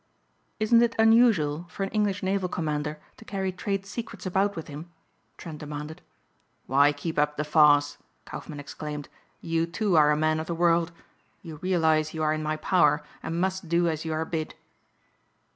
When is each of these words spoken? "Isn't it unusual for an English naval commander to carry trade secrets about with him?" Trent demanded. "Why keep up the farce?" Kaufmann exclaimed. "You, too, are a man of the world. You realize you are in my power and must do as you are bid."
"Isn't 0.59 0.81
it 0.81 0.95
unusual 0.97 1.67
for 1.69 1.83
an 1.83 1.89
English 1.91 2.23
naval 2.23 2.49
commander 2.49 2.99
to 3.17 3.23
carry 3.23 3.51
trade 3.51 3.85
secrets 3.85 4.25
about 4.25 4.55
with 4.55 4.67
him?" 4.67 4.89
Trent 5.37 5.59
demanded. 5.59 6.01
"Why 6.65 6.91
keep 6.91 7.19
up 7.19 7.37
the 7.37 7.43
farce?" 7.43 7.99
Kaufmann 8.25 8.59
exclaimed. 8.59 9.09
"You, 9.41 9.67
too, 9.67 9.95
are 9.97 10.09
a 10.09 10.17
man 10.17 10.39
of 10.39 10.47
the 10.47 10.55
world. 10.55 10.91
You 11.43 11.57
realize 11.57 12.15
you 12.15 12.23
are 12.23 12.33
in 12.33 12.41
my 12.41 12.55
power 12.57 13.03
and 13.21 13.39
must 13.39 13.69
do 13.69 13.87
as 13.87 14.03
you 14.03 14.11
are 14.13 14.25
bid." 14.25 14.55